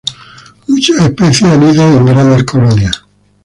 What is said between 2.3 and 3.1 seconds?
colonias.